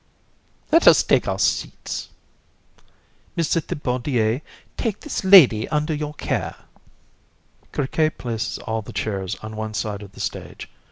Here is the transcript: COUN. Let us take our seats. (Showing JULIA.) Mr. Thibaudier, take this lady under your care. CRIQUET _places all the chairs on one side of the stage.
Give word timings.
COUN. 0.01 0.67
Let 0.71 0.87
us 0.87 1.03
take 1.03 1.27
our 1.27 1.37
seats. 1.37 2.09
(Showing 3.35 3.35
JULIA.) 3.35 3.35
Mr. 3.47 3.63
Thibaudier, 3.63 4.41
take 4.75 4.99
this 5.01 5.23
lady 5.23 5.69
under 5.69 5.93
your 5.93 6.15
care. 6.15 6.55
CRIQUET 7.71 8.17
_places 8.17 8.57
all 8.67 8.81
the 8.81 8.93
chairs 8.93 9.35
on 9.43 9.55
one 9.55 9.75
side 9.75 10.01
of 10.01 10.13
the 10.13 10.19
stage. 10.19 10.67